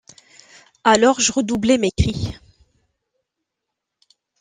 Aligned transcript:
Alors 0.83 1.19
je 1.19 1.31
redoublais 1.31 1.77
mes 1.77 1.91
cris. 1.91 2.33